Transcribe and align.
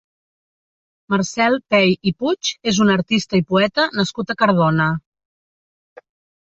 Marcel 1.13 1.57
Pey 1.75 1.93
i 2.13 2.13
Puig 2.23 2.51
és 2.73 2.81
un 2.87 2.91
artista 2.97 3.41
i 3.43 3.47
poeta 3.53 3.87
nascut 4.01 4.35
a 4.35 4.39
Cardona. 4.43 4.93